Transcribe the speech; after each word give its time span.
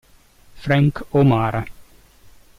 Frank 0.55 1.05
O'Mara 1.13 1.63